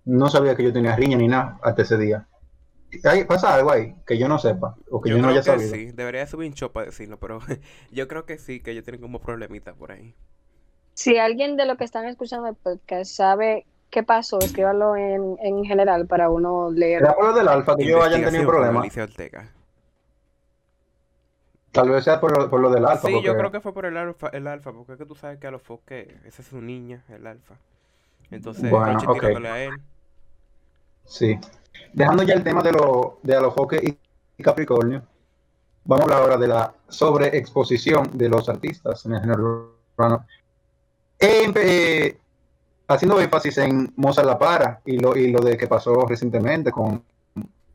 No 0.04 0.28
sabía 0.28 0.54
que 0.54 0.62
yo 0.62 0.72
tenía 0.72 0.94
riña 0.94 1.16
ni 1.18 1.26
nada 1.28 1.58
hasta 1.62 1.82
ese 1.82 1.96
día. 1.96 2.26
¿Hay, 3.04 3.24
¿Pasa 3.24 3.54
algo 3.54 3.70
ahí 3.70 3.94
que 4.06 4.18
yo 4.18 4.28
no 4.28 4.38
sepa 4.38 4.76
o 4.90 5.00
que 5.00 5.10
yo, 5.10 5.18
no 5.18 5.28
haya 5.28 5.42
sabido? 5.42 5.74
Sí, 5.74 5.92
debería 5.92 6.26
subir 6.26 6.48
un 6.48 6.54
show 6.54 6.70
para 6.72 6.86
decirlo, 6.86 7.18
pero 7.18 7.40
yo 7.90 8.08
creo 8.08 8.24
que 8.24 8.38
sí, 8.38 8.60
que 8.60 8.70
ellos 8.70 8.84
tienen 8.84 9.00
como 9.00 9.20
problemitas 9.20 9.74
por 9.74 9.92
ahí. 9.92 10.14
Si 10.94 11.18
alguien 11.18 11.56
de 11.56 11.66
los 11.66 11.76
que 11.76 11.84
están 11.84 12.06
escuchando 12.06 12.48
el 12.48 12.54
podcast 12.54 13.10
sabe 13.10 13.66
qué 13.90 14.02
pasó, 14.02 14.38
escríbalo 14.38 14.96
en, 14.96 15.36
en 15.40 15.64
general 15.64 16.06
para 16.06 16.30
uno 16.30 16.70
leer. 16.70 17.02
¿Era 17.02 17.14
por 17.14 17.26
lo 17.26 17.34
del 17.34 17.48
alfa 17.48 17.76
que 17.76 17.84
ellos 17.84 18.04
hayan 18.04 18.24
tenido 18.24 18.46
problemas? 18.46 18.88
Tal 21.72 21.90
vez 21.90 22.04
sea 22.04 22.18
por 22.18 22.36
lo, 22.36 22.48
por 22.48 22.60
lo 22.60 22.70
del 22.70 22.86
alfa. 22.86 23.06
Sí, 23.08 23.22
yo 23.22 23.36
creo 23.36 23.52
que 23.52 23.60
fue 23.60 23.74
por 23.74 23.84
el 23.84 23.98
alfa, 23.98 24.28
el 24.28 24.46
alfa, 24.46 24.72
porque 24.72 24.92
es 24.92 24.98
que 24.98 25.04
tú 25.04 25.14
sabes 25.14 25.38
que 25.38 25.46
a 25.46 25.50
los 25.50 25.60
foques, 25.60 26.08
esa 26.24 26.40
es 26.40 26.48
su 26.48 26.62
niña, 26.62 27.04
el 27.10 27.26
alfa. 27.26 27.56
Entonces, 28.30 28.70
bueno, 28.70 28.98
okay. 29.06 29.34
a 29.44 29.64
él. 29.64 29.74
Sí. 31.04 31.38
Dejando 31.92 32.22
ya 32.22 32.34
el 32.34 32.44
tema 32.44 32.62
de, 32.62 32.72
lo, 32.72 33.20
de 33.22 33.36
Alofoque 33.36 33.98
y 34.36 34.42
Capricornio, 34.42 35.02
vamos 35.84 36.02
a 36.02 36.04
hablar 36.04 36.22
ahora 36.22 36.36
de 36.36 36.48
la 36.48 36.74
sobreexposición 36.88 38.16
de 38.16 38.28
los 38.28 38.48
artistas 38.48 39.04
en 39.06 39.14
el 39.14 39.20
género 39.20 39.76
urbano. 39.96 40.26
Eh, 41.18 42.18
haciendo 42.88 43.20
énfasis 43.20 43.58
en 43.58 43.92
Mozart 43.96 44.26
La 44.26 44.38
Para 44.38 44.80
y 44.84 44.98
lo, 44.98 45.16
y 45.16 45.30
lo 45.30 45.40
de 45.40 45.56
que 45.56 45.66
pasó 45.66 46.06
recientemente 46.06 46.70
con, 46.70 47.02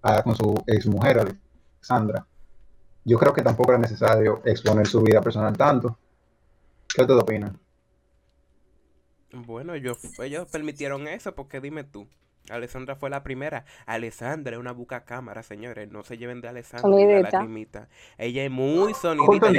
ah, 0.04 0.22
con 0.24 0.36
su 0.36 0.64
ex 0.68 0.86
mujer, 0.86 1.20
Alexandra. 1.20 2.26
Yo 3.04 3.18
creo 3.18 3.34
que 3.34 3.42
tampoco 3.42 3.72
era 3.72 3.80
necesario 3.80 4.42
exponer 4.46 4.86
su 4.86 5.02
vida 5.02 5.22
personal 5.22 5.58
tanto. 5.58 5.98
¿Qué 6.94 7.06
te 7.06 7.14
opinas? 7.14 7.52
Bueno, 9.34 9.74
ellos 9.74 9.98
permitieron 10.52 11.08
eso 11.08 11.34
porque 11.34 11.62
dime 11.62 11.84
tú. 11.84 12.08
Alessandra 12.50 12.96
fue 12.96 13.10
la 13.10 13.24
primera. 13.24 13.66
Alessandra 13.86 14.56
es 14.56 14.60
una 14.60 14.72
buca 14.72 15.06
cámara, 15.06 15.44
señores. 15.44 15.92
No 15.92 16.04
se 16.04 16.18
lleven 16.18 16.42
de 16.42 16.48
Alessandra 16.50 16.90
la 16.90 17.30
Ella 18.18 18.44
es 18.44 18.52
muy 18.52 18.94
sonidita. 18.94 19.52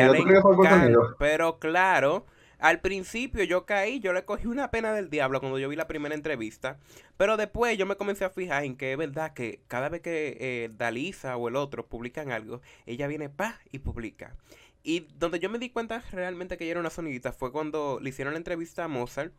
pero 1.19 1.59
claro, 1.59 2.27
Al 2.59 2.81
principio 2.81 3.43
yo 3.43 3.67
caí, 3.67 3.99
yo 3.99 4.12
le 4.12 4.25
cogí 4.25 4.47
una 4.47 4.71
pena 4.71 4.93
del 4.93 5.11
diablo 5.11 5.41
cuando 5.41 5.59
yo 5.59 5.69
vi 5.69 5.75
la 5.75 5.89
primera 5.89 6.15
entrevista, 6.15 6.79
pero 7.17 7.37
después 7.37 7.77
yo 7.77 7.87
me 7.87 7.97
comencé 7.97 8.25
a 8.25 8.31
fijar 8.31 8.62
en 8.62 8.77
que 8.77 8.93
es 8.93 8.99
verdad 8.99 9.33
que 9.35 9.62
cada 9.67 9.89
vez 9.89 10.01
que 10.01 10.37
eh, 10.39 10.71
Dalisa 10.73 11.37
o 11.37 11.49
el 11.49 11.57
otro 11.57 11.89
publican 11.89 12.31
algo, 12.31 12.61
ella 12.87 13.09
viene 13.09 13.29
pa 13.29 13.59
y 13.73 13.81
publica. 13.81 14.37
Y 14.85 15.09
donde 15.19 15.41
yo 15.41 15.51
me 15.51 15.59
di 15.59 15.71
cuenta 15.71 16.05
realmente 16.12 16.57
que 16.57 16.62
ella 16.65 16.73
era 16.73 16.81
una 16.81 16.91
sonidita 16.91 17.33
fue 17.33 17.51
cuando 17.51 17.99
le 18.01 18.11
hicieron 18.11 18.35
la 18.35 18.39
entrevista 18.39 18.85
a 18.85 18.89
Mozart, 18.89 19.33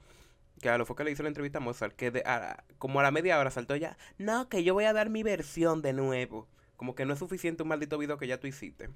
que 0.62 0.70
a 0.70 0.78
lo 0.78 0.86
fue 0.86 0.96
que 0.96 1.04
le 1.04 1.12
hizo 1.12 1.24
la 1.24 1.30
entrevista 1.30 1.58
a 1.58 1.62
Mozart, 1.62 1.96
que 1.96 2.12
de- 2.12 2.24
a- 2.26 2.64
como 2.78 3.00
a 3.00 3.04
la 3.04 3.12
media 3.12 3.40
hora 3.40 3.52
saltó 3.52 3.74
ella, 3.74 3.98
no, 4.18 4.48
que 4.50 4.64
yo 4.64 4.74
voy 4.74 4.86
a 4.86 4.94
dar 4.94 5.10
mi 5.10 5.24
versión 5.24 5.82
de 5.82 5.94
nuevo. 5.94 6.48
Como 6.78 6.96
que 6.96 7.06
no 7.06 7.14
es 7.14 7.20
suficiente 7.20 7.64
un 7.64 7.70
maldito 7.70 7.98
video 7.98 8.18
que 8.18 8.28
ya 8.28 8.40
tú 8.40 8.48
hiciste. 8.48 8.90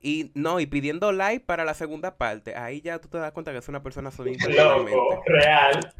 Y 0.00 0.30
no, 0.34 0.60
y 0.60 0.66
pidiendo 0.66 1.10
like 1.12 1.44
para 1.44 1.64
la 1.64 1.74
segunda 1.74 2.16
parte. 2.16 2.54
Ahí 2.54 2.80
ya 2.80 3.00
tú 3.00 3.08
te 3.08 3.18
das 3.18 3.32
cuenta 3.32 3.50
que 3.52 3.58
es 3.58 3.68
una 3.68 3.82
persona 3.82 4.10
sonidita 4.10 4.48
Loco, 4.48 5.22
real. 5.26 5.92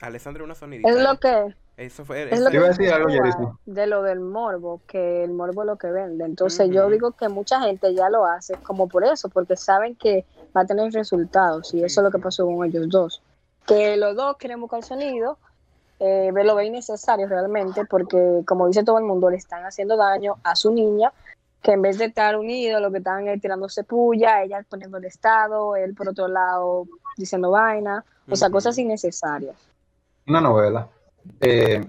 Alessandra 0.00 0.42
es 0.42 0.44
una 0.46 0.54
sonidita. 0.54 0.88
Es 0.88 0.96
lo 1.02 1.18
que, 1.18 1.54
Eso 1.76 2.04
fue. 2.04 2.22
es 2.32 2.40
lo 2.40 2.50
Te 2.50 2.56
iba 2.56 2.64
a 2.66 2.70
que 2.70 2.82
decir 2.84 2.92
algo, 2.92 3.58
de 3.66 3.86
lo 3.86 4.02
del 4.02 4.20
morbo, 4.20 4.80
que 4.86 5.22
el 5.24 5.32
morbo 5.32 5.62
es 5.62 5.66
lo 5.66 5.76
que 5.76 5.88
vende. 5.90 6.24
Entonces 6.24 6.70
yo 6.70 6.88
digo 6.90 7.12
que 7.12 7.28
mucha 7.28 7.60
gente 7.60 7.94
ya 7.94 8.08
lo 8.08 8.24
hace 8.26 8.54
como 8.54 8.88
por 8.88 9.04
eso, 9.04 9.28
porque 9.28 9.56
saben 9.56 9.94
que 9.96 10.24
va 10.56 10.62
a 10.62 10.66
tener 10.66 10.92
resultados 10.92 11.72
y 11.74 11.82
eso 11.84 12.00
es 12.00 12.04
lo 12.04 12.10
que 12.10 12.18
pasó 12.18 12.46
con 12.46 12.66
ellos 12.66 12.88
dos. 12.88 13.22
Que 13.68 13.96
los 13.96 14.16
dos 14.16 14.36
quieren 14.38 14.60
buscar 14.60 14.82
sonido, 14.82 15.38
eh, 16.00 16.32
lo 16.32 16.54
ven 16.54 16.68
innecesario 16.68 17.28
realmente, 17.28 17.84
porque 17.84 18.42
como 18.46 18.66
dice 18.66 18.82
todo 18.82 18.98
el 18.98 19.04
mundo, 19.04 19.30
le 19.30 19.36
están 19.36 19.64
haciendo 19.64 19.96
daño 19.96 20.36
a 20.42 20.56
su 20.56 20.72
niña, 20.72 21.12
que 21.62 21.72
en 21.72 21.82
vez 21.82 21.98
de 21.98 22.06
estar 22.06 22.36
unidos, 22.36 22.80
lo 22.80 22.90
que 22.90 22.98
están 22.98 23.28
es 23.28 23.40
tirándose 23.40 23.84
puya, 23.84 24.42
ella 24.42 24.64
poniendo 24.68 24.98
el 24.98 25.04
estado, 25.04 25.76
él 25.76 25.94
por 25.94 26.08
otro 26.08 26.28
lado 26.28 26.86
diciendo 27.16 27.50
vaina, 27.50 28.04
o 28.30 28.36
sea, 28.36 28.50
cosas 28.50 28.78
innecesarias. 28.78 29.56
Una 30.26 30.40
novela. 30.40 30.88
Eh, 31.40 31.84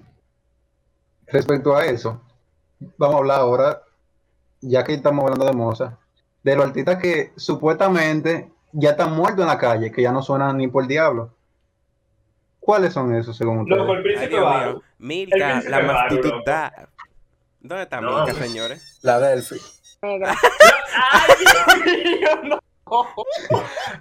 respecto 1.27 1.75
a 1.75 1.85
eso, 1.85 2.21
vamos 2.97 3.15
a 3.15 3.19
hablar 3.19 3.39
ahora, 3.41 3.81
ya 4.61 4.83
que 4.83 4.93
estamos 4.93 5.23
hablando 5.23 5.45
de 5.45 5.53
Mozart, 5.53 5.99
de 6.43 6.55
los 6.55 6.65
artistas 6.65 6.97
que 6.97 7.31
supuestamente 7.35 8.51
ya 8.71 8.91
están 8.91 9.15
muertos 9.15 9.41
en 9.41 9.47
la 9.47 9.57
calle, 9.57 9.91
que 9.91 10.01
ya 10.01 10.11
no 10.11 10.21
suenan 10.21 10.57
ni 10.57 10.67
por 10.67 10.83
el 10.83 10.89
diablo. 10.89 11.31
¿Cuáles 12.69 12.93
son 12.93 13.15
esos 13.15 13.35
según 13.35 13.61
ustedes? 13.61 13.79
Loco, 13.79 13.93
el 13.95 14.03
príncipe 14.03 14.39
Baru. 14.39 14.83
Milka, 14.99 15.59
la 15.67 15.77
Baru, 15.79 15.87
mastituta. 15.87 16.89
¿Dónde 17.61 17.81
está 17.83 17.99
No, 17.99 18.09
Milka, 18.11 18.25
pues. 18.25 18.37
señores? 18.37 18.99
La 19.01 19.19
Delphi. 19.19 19.55
¡Ay, 20.03 21.33
Dios 21.39 21.95
mío! 21.95 22.29
No. 22.43 22.59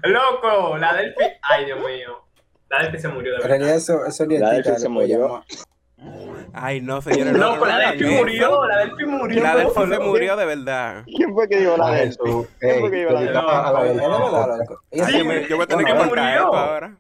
Loco, 0.02 0.76
la 0.76 0.92
Delphi. 0.96 1.24
Ay, 1.40 1.64
Dios 1.64 1.78
mío. 1.78 2.24
La 2.68 2.82
Delphi 2.82 2.98
se 2.98 3.08
murió 3.08 3.30
de 3.32 3.36
En 3.36 3.42
verdad. 3.42 3.48
realidad 3.56 3.76
eso, 3.76 4.04
eso 4.04 4.26
ni 4.26 4.36
La 4.36 4.50
Delphi 4.50 4.76
se 4.76 4.88
murió. 4.90 5.42
Ay, 6.52 6.82
no, 6.82 7.00
señores. 7.00 7.32
no, 7.32 7.38
Loco, 7.38 7.64
no 7.64 7.66
la 7.66 7.78
Delphi 7.92 8.04
murió. 8.04 8.66
La 8.66 8.78
Delphi 8.80 9.06
murió. 9.06 9.42
La 9.44 9.56
Delphi 9.56 9.80
se 9.88 9.98
murió 9.98 10.36
de 10.36 10.44
verdad. 10.44 11.04
¿Quién 11.06 11.32
fue 11.32 11.48
que 11.48 11.56
dijo 11.60 11.74
la 11.78 11.86
Ah, 11.86 11.92
de 11.92 12.02
eso, 12.04 12.46
¿Quién 12.60 12.80
fue 12.80 12.90
que 12.90 13.08
a 13.08 13.12
la- 13.12 13.20
Es 13.20 13.26
de 13.26 13.32
verdad, 13.32 14.58
loco. 14.58 14.80
Ella 14.90 15.06
Sí, 15.06 15.12
se 15.12 15.48
Yo, 15.48 15.56
voy 15.56 15.64
a 15.64 15.66
tener 15.66 15.86
que 15.86 15.92
contar 15.92 16.06
murió. 16.08 16.24
esto 16.28 16.54
ahora. 16.54 16.96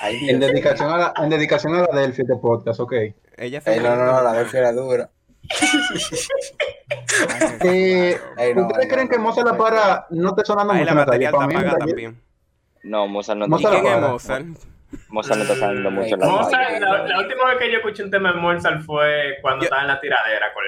Ay, 0.00 0.28
En 0.28 0.40
dedicación 0.40 0.90
a 0.90 0.96
la, 0.98 1.14
en 1.16 1.30
dedicación 1.30 1.74
a 1.74 1.80
la 1.90 2.00
Delphi 2.00 2.22
de 2.24 2.36
podcast, 2.36 2.80
ok. 2.80 2.92
Ella 3.36 3.62
no, 3.64 3.96
no, 3.96 4.06
no, 4.12 4.22
la 4.22 4.32
Delphi 4.34 4.56
era 4.58 4.72
dura. 4.72 5.10
Eh, 7.64 8.18
no, 8.54 8.66
¿Ustedes 8.66 8.86
no, 8.86 8.94
creen 8.94 9.06
no, 9.06 9.10
que 9.10 9.18
Mozart 9.18 9.46
La 9.46 9.52
no, 9.52 9.58
Para 9.58 10.06
no 10.10 10.28
esté 10.30 10.44
sonando 10.44 10.74
mucho 10.74 10.84
la 10.84 10.94
batería 10.94 11.28
está 11.30 11.44
apagada 11.44 11.78
también. 11.78 12.20
No, 12.82 13.06
Mozart 13.08 13.38
no 13.38 13.46
¿Y 13.46 13.48
Mozart 13.48 13.74
quién 13.74 13.84
la 13.84 13.90
es 13.90 13.96
para. 14.00 14.12
Mozart? 14.12 14.46
Mozart 15.08 15.36
no 15.36 15.42
está 15.44 15.56
saliendo 15.56 15.90
mucho 15.90 16.16
la 16.16 16.26
Mozart- 16.26 16.80
la, 16.80 17.02
la 17.06 17.18
última 17.20 17.44
vez 17.46 17.58
que 17.58 17.70
yo 17.72 17.78
escuché 17.78 18.02
un 18.04 18.10
tema 18.10 18.32
de 18.32 18.38
Mozart 18.40 18.82
fue 18.82 19.38
cuando 19.42 19.60
Yo- 19.62 19.64
estaba 19.66 19.82
en 19.82 19.88
la 19.88 20.00
tiradera 20.00 20.52
con 20.52 20.64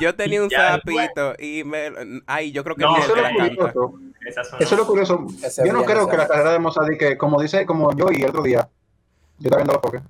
Yo 0.00 0.14
tenía 0.14 0.42
un 0.42 0.48
Ya, 0.50 0.72
sapito 0.72 1.34
y 1.38 1.64
me... 1.64 1.90
Ay, 2.26 2.52
yo 2.52 2.62
creo 2.64 2.76
que 2.76 2.82
No, 2.82 2.96
Eso 2.96 3.14
lo 3.14 3.22
Eso 4.26 4.40
es 4.58 4.72
lo 4.72 4.86
curioso. 4.86 5.26
Ese 5.42 5.66
Yo 5.66 5.72
no 5.72 5.84
creo 5.84 6.08
que 6.08 6.16
la 6.16 6.28
carrera 6.28 6.52
de 6.52 6.58
Mozart, 6.58 6.88
di 6.88 6.98
que, 6.98 7.16
como 7.16 7.40
dice, 7.40 7.64
como 7.64 7.94
yo 7.96 8.06
y 8.10 8.22
el 8.22 8.30
otro 8.30 8.42
día, 8.42 8.68
yo 9.38 9.48
estaba 9.48 9.62
viendo 9.62 9.80
porque, 9.80 10.00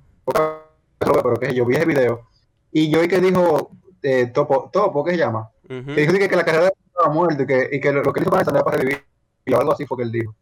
pero 0.99 1.35
que 1.35 1.55
yo 1.55 1.64
vi 1.64 1.76
ese 1.76 1.85
video, 1.85 2.26
y 2.73 2.90
yo 2.90 3.02
y 3.02 3.09
que 3.09 3.21
dijo 3.21 3.71
eh, 4.02 4.26
Topo, 4.26 4.71
Topo, 4.73 5.05
¿qué 5.05 5.12
se 5.12 5.19
llama? 5.19 5.50
Que 5.67 5.83
dijo 5.83 6.12
que, 6.14 6.29
que 6.29 6.37
la 6.37 6.45
carrera 6.45 6.64
de 6.64 6.71
Mozart 6.71 6.87
estaba 6.87 7.14
muerta 7.14 7.43
y 7.43 7.47
que, 7.47 7.69
y 7.76 7.81
que 7.81 7.93
lo, 7.93 8.02
lo 8.02 8.12
que 8.12 8.21
hizo 8.21 8.31
para 8.31 8.43
era 8.43 8.64
para 8.64 8.76
revivir, 8.76 9.05
y 9.45 9.55
algo 9.55 9.73
así 9.73 9.87
fue 9.87 9.99
que 9.99 10.02
él 10.02 10.12
dijo. 10.12 10.35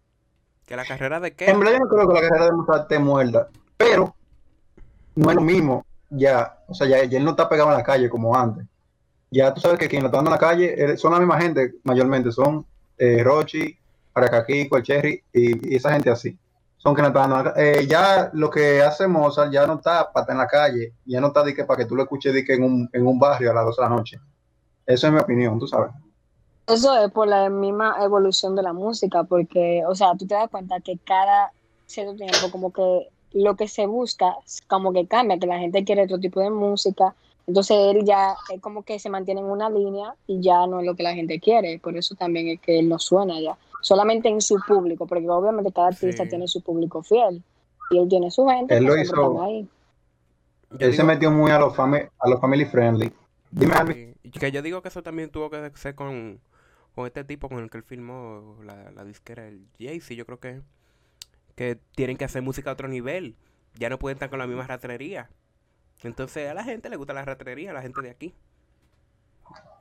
¿Que 0.67 0.77
la 0.77 0.85
carrera 0.85 1.21
de 1.21 1.35
qué? 1.35 1.51
En 1.51 1.59
verdad 1.61 1.75
yo 1.75 1.79
no 1.81 1.89
creo 1.89 2.09
que 2.09 2.15
la 2.15 2.21
carrera 2.21 2.45
de 2.47 2.53
Mozart 2.53 2.83
esté 2.83 2.99
muerta, 2.99 3.49
pero 3.77 4.15
no 5.15 5.31
es 5.31 5.37
lo 5.37 5.43
mismo 5.43 5.85
ya, 6.11 6.59
o 6.67 6.75
sea, 6.75 6.87
ya, 6.87 7.05
ya 7.05 7.19
él 7.19 7.25
no 7.25 7.33
está 7.33 7.49
pegado 7.49 7.71
en 7.71 7.77
la 7.77 7.83
calle 7.83 8.09
como 8.09 8.35
antes. 8.35 8.65
Ya 9.31 9.53
tú 9.53 9.61
sabes 9.61 9.79
que 9.79 9.89
quien 9.89 10.03
lo 10.03 10.09
está 10.09 10.19
dando 10.19 10.31
en 10.31 10.33
la 10.33 10.39
calle 10.39 10.97
son 10.97 11.13
la 11.13 11.19
misma 11.19 11.41
gente, 11.41 11.75
mayormente, 11.85 12.33
son 12.33 12.65
eh, 12.99 13.23
Rochi, 13.23 13.76
Aracaquico, 14.14 14.76
el 14.76 14.83
Cherry 14.83 15.23
y, 15.33 15.75
esa 15.75 15.93
gente 15.93 16.11
así. 16.11 16.37
Son 16.76 16.97
están 16.97 17.25
en 17.25 17.31
la 17.31 17.45
ca- 17.45 17.55
eh, 17.61 17.87
Ya 17.88 18.31
lo 18.33 18.50
que 18.50 18.83
hace 18.83 19.07
Mozart 19.09 19.52
ya 19.52 19.67
no 19.67 19.75
está 19.75 20.12
para 20.12 20.23
estar 20.23 20.35
en 20.35 20.38
la 20.38 20.47
calle, 20.47 20.93
ya 21.05 21.21
no 21.21 21.28
está 21.28 21.43
de 21.43 21.55
que, 21.55 21.64
para 21.64 21.78
que 21.78 21.87
tú 21.87 21.97
lo 21.97 22.02
escuches 22.02 22.33
de 22.33 22.45
que 22.45 22.55
en, 22.55 22.62
un, 22.62 22.90
en 22.93 23.07
un 23.07 23.19
barrio 23.19 23.50
a 23.50 23.55
las 23.55 23.64
12 23.64 23.83
de 23.83 23.88
la 23.88 23.95
noche. 23.97 24.21
Eso 24.87 25.07
es 25.09 25.12
mi 25.12 25.19
opinión, 25.19 25.59
tú 25.59 25.67
sabes. 25.67 25.90
Eso 26.67 26.97
es 27.02 27.11
por 27.11 27.26
la 27.26 27.49
misma 27.49 27.97
evolución 28.02 28.55
de 28.55 28.62
la 28.62 28.73
música, 28.73 29.25
porque, 29.25 29.83
o 29.87 29.95
sea, 29.95 30.14
tú 30.19 30.26
te 30.26 30.35
das 30.35 30.50
cuenta 30.50 30.81
que 30.81 30.99
cada 30.99 31.50
cierto 31.87 32.14
tiempo 32.14 32.50
como 32.52 32.73
que 32.73 33.09
lo 33.33 33.57
que 33.57 33.69
se 33.69 33.87
busca 33.87 34.37
como 34.69 34.93
que 34.93 35.07
cambia, 35.07 35.38
que 35.38 35.47
la 35.47 35.59
gente 35.59 35.85
quiere 35.85 36.05
otro 36.05 36.21
tipo 36.21 36.40
de 36.40 36.50
música, 36.50 37.14
entonces 37.49 37.76
él 37.76 38.05
ya 38.05 38.37
es 38.55 38.61
como 38.61 38.85
que 38.85 38.99
se 39.00 39.11
mantiene 39.11 39.40
en 39.40 39.47
una 39.47 39.69
línea 39.71 40.14
y 40.28 40.40
ya 40.40 40.67
no 40.69 40.78
es 40.81 40.87
lo 40.87 40.95
que 40.95 41.02
la 41.02 41.14
gente 41.14 41.40
quiere, 41.40 41.81
por 41.81 41.97
eso 41.97 42.14
también 42.14 42.47
es 42.49 42.61
que 42.61 42.78
él 42.78 42.88
no 42.88 42.99
suena 43.00 43.40
ya, 43.40 43.59
solamente 43.83 44.28
en 44.28 44.40
su 44.40 44.61
público, 44.69 45.07
porque 45.07 45.28
obviamente 45.28 45.73
cada 45.73 45.88
artista 45.88 46.23
Sí. 46.25 46.28
tiene 46.28 46.47
su 46.47 46.61
público 46.62 47.02
fiel 47.02 47.43
y 47.90 47.99
él 47.99 48.09
tiene 48.09 48.31
su 48.31 48.47
gente 48.47 48.76
Él 48.76 48.85
lo 48.85 48.93
siempre 48.93 49.12
hizo- 49.21 49.43
ahí. 49.43 49.69
Yo 50.73 50.76
Él 50.87 50.93
se 50.93 51.02
digo- 51.02 51.05
metió 51.07 51.31
muy 51.31 51.50
a 51.50 51.59
los, 51.59 51.75
fami- 51.75 52.09
a 52.19 52.28
los 52.28 52.38
family 52.40 52.67
friendly. 52.67 53.11
Dime, 53.50 53.73
Albi. 53.75 53.95
Sí, 53.95 54.14
y 54.25 54.31
Que 54.31 54.52
yo 54.52 54.61
digo 54.61 54.83
que 54.83 54.88
eso 54.88 55.02
también 55.02 55.31
tuvo 55.31 55.49
que 55.49 55.71
ser 55.76 55.95
con, 55.95 56.38
con 56.95 57.07
este 57.07 57.25
tipo 57.25 57.49
con 57.49 57.61
el 57.61 57.71
que 57.71 57.78
él 57.78 57.83
filmó 57.85 58.57
la, 58.62 58.90
la 58.93 59.05
disquera, 59.05 59.49
el 59.49 59.67
Jay-Z, 59.78 60.12
yo 60.14 60.26
creo 60.26 60.38
que, 60.38 60.61
que 61.57 61.78
tienen 61.97 62.19
que 62.19 62.26
hacer 62.26 62.43
música 62.43 62.69
a 62.69 62.75
otro 62.75 62.88
nivel. 62.88 63.37
Ya 63.78 63.88
no 63.88 63.99
pueden 63.99 64.17
estar 64.17 64.28
con 64.28 64.38
la 64.38 64.47
misma 64.47 64.67
ratrería. 64.67 65.31
Entonces 66.02 66.50
a 66.50 66.55
la 66.55 66.64
gente 66.64 66.88
le 66.88 66.97
gusta 66.97 67.12
la 67.12 67.25
ratrería, 67.25 67.71
a 67.71 67.75
la 67.75 67.83
gente 67.83 68.00
de 68.02 68.11
aquí. 68.11 68.35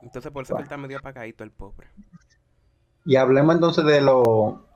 Entonces 0.02 0.32
por 0.32 0.44
eso 0.44 0.54
que 0.54 0.62
él 0.62 0.64
está 0.64 0.76
medio 0.76 0.98
apagadito 0.98 1.44
el 1.44 1.50
pobre. 1.50 1.88
Y 3.04 3.16
hablemos 3.16 3.54
entonces 3.54 3.84
de 3.84 4.00
lo 4.00 4.68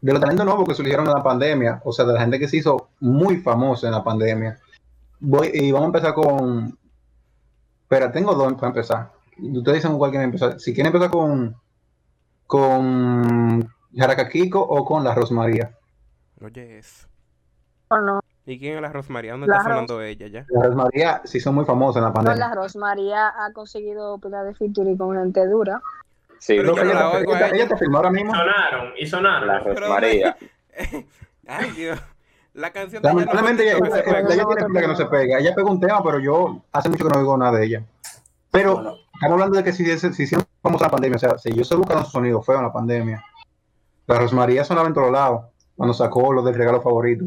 de 0.00 0.12
los 0.12 0.20
talentos 0.20 0.46
nuevos 0.46 0.68
que 0.68 0.74
surgieron 0.74 1.06
en 1.06 1.14
la 1.14 1.22
pandemia, 1.22 1.80
o 1.84 1.92
sea, 1.92 2.04
de 2.04 2.12
la 2.12 2.20
gente 2.20 2.38
que 2.38 2.48
se 2.48 2.58
hizo 2.58 2.90
muy 3.00 3.38
famosa 3.38 3.88
en 3.88 3.92
la 3.92 4.04
pandemia. 4.04 4.58
Voy, 5.20 5.50
y 5.52 5.72
vamos 5.72 5.86
a 5.86 5.88
empezar 5.88 6.14
con. 6.14 6.78
Espera, 7.82 8.12
tengo 8.12 8.34
dos 8.34 8.52
para 8.54 8.68
empezar. 8.68 9.10
Ustedes 9.38 9.82
dicen 9.82 9.98
cuál 9.98 10.10
quieren 10.10 10.26
empezar. 10.26 10.60
Si 10.60 10.72
quieren 10.72 10.92
empezar 10.92 11.10
con. 11.10 11.56
con 12.46 13.68
Jaracaquico 13.96 14.60
o 14.60 14.84
con 14.84 15.02
la 15.02 15.14
Rosmaría. 15.14 15.76
Oye, 16.40 16.78
eso. 16.78 17.08
¿O 17.88 17.98
no? 17.98 18.20
¿Y 18.50 18.58
quién 18.58 18.76
es 18.76 18.80
la 18.80 18.88
Rosmaría? 18.90 19.32
¿Dónde 19.32 19.46
La 19.46 19.56
está 19.58 19.68
Ros- 19.68 19.74
sonando 19.74 20.00
ella 20.02 20.26
ya? 20.28 20.46
La 20.48 20.62
Rosmaría 20.68 21.20
se 21.24 21.36
hizo 21.36 21.52
muy 21.52 21.66
famosa 21.66 21.98
en 21.98 22.04
la 22.04 22.08
No, 22.08 22.14
pandemia. 22.14 22.48
la 22.48 22.54
Rosmaría 22.54 23.28
ha 23.28 23.52
conseguido 23.52 24.18
pila 24.18 24.42
de 24.42 24.54
featuring 24.54 24.96
con 24.96 25.14
gente 25.16 25.46
dura. 25.46 25.82
Sí, 26.38 26.54
Pero 26.56 26.72
Creo 26.72 26.76
yo 26.76 26.80
que 26.82 26.84
no 26.84 26.90
ella, 26.92 27.04
la 27.04 27.10
te- 27.10 27.16
oigo 27.18 27.36
ella- 27.36 27.44
a 27.44 27.48
ella. 27.48 27.56
ella 27.56 27.68
te 27.68 27.76
filmó 27.76 27.96
ahora 27.98 28.10
mismo. 28.10 28.34
Sonaron, 28.34 28.92
y 28.98 29.06
sonaron. 29.06 29.46
la 29.48 29.58
Rosmaría. 29.60 30.36
Ay, 31.46 31.70
Dios. 31.72 32.00
La 32.54 32.70
canción 32.72 33.02
de 33.02 33.08
ella 33.08 33.12
no 33.14 33.20
Lamentablemente 33.20 33.62
ella, 33.64 33.72
se 33.72 34.10
ella- 34.10 34.26
tiene 34.46 34.64
pinta 34.64 34.80
que 34.80 34.88
no 34.88 34.96
se 34.96 35.06
pega. 35.06 35.38
Ella 35.38 35.54
pegó 35.54 35.70
un 35.70 35.80
tema, 35.80 36.02
pero 36.02 36.18
yo 36.18 36.62
hace 36.72 36.88
mucho 36.88 37.04
que 37.06 37.10
no 37.12 37.18
oigo 37.20 37.36
nada 37.36 37.58
de 37.58 37.66
ella. 37.66 37.84
Pero 38.50 38.74
Bueno, 38.76 38.94
estamos 39.14 39.32
hablando 39.34 39.58
de 39.58 39.64
que 39.64 39.72
si, 39.74 39.84
si, 39.98 40.12
si 40.14 40.22
hicieron 40.22 40.46
famosa 40.62 40.86
la 40.86 40.90
pandemia, 40.90 41.16
o 41.16 41.18
sea, 41.18 41.36
si 41.36 41.52
yo 41.52 41.64
se 41.64 41.76
buscaron 41.76 42.04
su 42.06 42.12
sonido 42.12 42.40
feo 42.40 42.56
en 42.56 42.62
la 42.62 42.72
pandemia, 42.72 43.22
la 44.06 44.18
Rosmaría 44.18 44.64
sonaba 44.64 44.88
en 44.88 44.94
todos 44.94 45.12
lados 45.12 45.44
cuando 45.76 45.92
sacó 45.92 46.32
lo 46.32 46.42
del 46.42 46.54
regalo 46.54 46.80
favorito. 46.80 47.26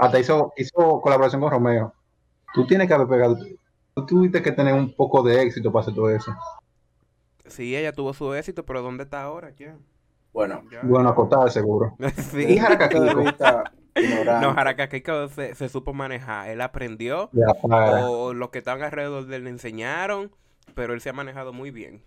Hasta 0.00 0.18
hizo, 0.18 0.52
hizo 0.56 1.00
colaboración 1.02 1.40
con 1.40 1.50
Romeo. 1.50 1.92
Tú 2.54 2.66
tienes 2.66 2.88
que 2.88 2.94
haber 2.94 3.06
pegado, 3.06 3.36
tú 3.94 4.06
tuviste 4.06 4.42
que 4.42 4.50
tener 4.50 4.72
un 4.74 4.92
poco 4.94 5.22
de 5.22 5.42
éxito 5.42 5.70
para 5.70 5.82
hacer 5.82 5.94
todo 5.94 6.10
eso. 6.10 6.34
Sí, 7.46 7.76
ella 7.76 7.92
tuvo 7.92 8.14
su 8.14 8.32
éxito, 8.32 8.64
pero 8.64 8.80
¿dónde 8.80 9.04
está 9.04 9.22
ahora? 9.22 9.50
Ya. 9.50 9.76
bueno. 10.32 10.62
Ya. 10.72 10.80
Bueno, 10.82 11.10
acotada 11.10 11.50
seguro. 11.50 11.96
Sí. 12.30 12.56
Y. 12.56 12.60
No, 14.40 14.54
Jaracaquico 14.54 15.28
se, 15.28 15.54
se 15.54 15.68
supo 15.68 15.92
manejar. 15.92 16.48
Él 16.48 16.60
aprendió, 16.60 17.28
Ya, 17.32 17.52
o 18.06 18.32
los 18.32 18.50
que 18.50 18.58
estaban 18.58 18.82
alrededor 18.82 19.26
de 19.26 19.36
él 19.36 19.44
le 19.44 19.50
enseñaron, 19.50 20.30
pero 20.74 20.94
él 20.94 21.00
se 21.00 21.10
ha 21.10 21.12
manejado 21.12 21.52
muy 21.52 21.70
bien. 21.70 22.02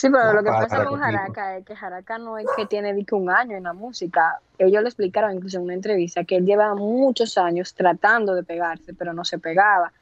Sí, 0.00 0.08
pero 0.08 0.32
lo 0.32 0.42
que 0.42 0.48
pasa 0.48 0.82
con. 0.82 0.98
Jaraka 0.98 1.58
es 1.58 1.66
que 1.66 1.76
Jaraka 1.76 2.16
no 2.16 2.38
es 2.38 2.46
que 2.56 2.64
tiene 2.64 3.04
que 3.04 3.14
un 3.14 3.28
año 3.28 3.58
en 3.58 3.64
la 3.64 3.74
música. 3.74 4.40
Ellos 4.56 4.82
le 4.82 4.88
explicaron 4.88 5.34
incluso 5.34 5.58
en 5.58 5.64
una 5.64 5.74
entrevista 5.74 6.24
que 6.24 6.36
él 6.36 6.46
lleva 6.46 6.74
muchos 6.74 7.36
años 7.36 7.74
tratando 7.74 8.34
de 8.34 8.42
pegarse, 8.42 8.94
pero 8.94 9.12
no 9.12 9.26
se 9.26 9.38
pegaba. 9.38 9.92